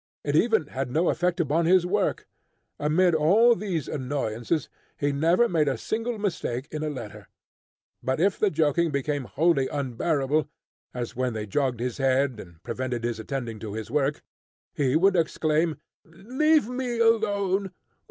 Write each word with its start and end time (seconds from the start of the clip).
It 0.23 0.35
even 0.35 0.65
had 0.65 0.89
no 0.89 1.09
effect 1.11 1.39
upon 1.39 1.67
his 1.67 1.85
work. 1.85 2.25
Amid 2.79 3.13
all 3.13 3.53
these 3.53 3.87
annoyances 3.87 4.67
he 4.97 5.11
never 5.11 5.47
made 5.47 5.67
a 5.67 5.77
single 5.77 6.17
mistake 6.17 6.67
in 6.71 6.81
a 6.81 6.89
letter. 6.89 7.27
But 8.01 8.19
if 8.19 8.39
the 8.39 8.49
joking 8.49 8.89
became 8.89 9.25
wholly 9.25 9.67
unbearable, 9.67 10.49
as 10.91 11.15
when 11.15 11.33
they 11.33 11.45
jogged 11.45 11.79
his 11.81 11.99
head, 11.99 12.39
and 12.39 12.63
prevented 12.63 13.03
his 13.03 13.19
attending 13.19 13.59
to 13.59 13.73
his 13.73 13.91
work, 13.91 14.23
he 14.73 14.95
would 14.95 15.15
exclaim: 15.15 15.77
"Leave 16.03 16.67
me 16.67 16.97
alone! 16.97 17.71